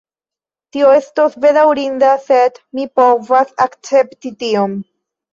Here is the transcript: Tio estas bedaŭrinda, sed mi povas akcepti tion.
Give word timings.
Tio 0.75 0.93
estas 0.99 1.35
bedaŭrinda, 1.43 2.09
sed 2.29 2.57
mi 2.79 2.85
povas 3.01 3.53
akcepti 3.67 4.33
tion. 4.41 4.75